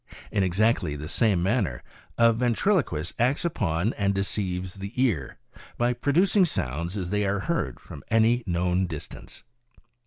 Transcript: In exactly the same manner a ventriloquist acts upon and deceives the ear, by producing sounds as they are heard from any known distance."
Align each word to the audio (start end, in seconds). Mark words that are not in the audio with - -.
In 0.31 0.41
exactly 0.41 0.95
the 0.95 1.07
same 1.07 1.43
manner 1.43 1.83
a 2.17 2.33
ventriloquist 2.33 3.13
acts 3.19 3.45
upon 3.45 3.93
and 3.93 4.15
deceives 4.15 4.73
the 4.73 4.91
ear, 4.95 5.37
by 5.77 5.93
producing 5.93 6.43
sounds 6.43 6.97
as 6.97 7.11
they 7.11 7.23
are 7.23 7.41
heard 7.41 7.79
from 7.79 8.03
any 8.09 8.43
known 8.47 8.87
distance." 8.87 9.43